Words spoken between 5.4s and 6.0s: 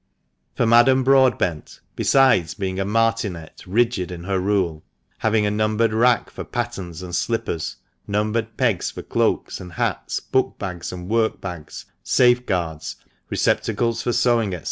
a numbered